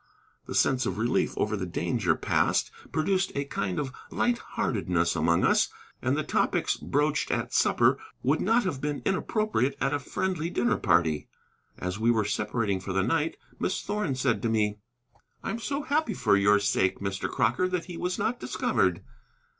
[0.47, 5.69] The sense of relief over the danger passed produced a kind of lightheartedness amongst us,
[6.01, 10.77] and the topics broached at supper would not have been inappropriate at a friendly dinner
[10.77, 11.27] party.
[11.77, 14.79] As we were separating for the night Miss Thorn said to me:
[15.43, 17.29] "I am so happy for your sake, Mr.
[17.29, 19.03] Crocker, that he was not discovered."